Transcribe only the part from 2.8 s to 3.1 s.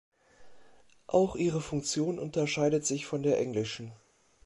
sich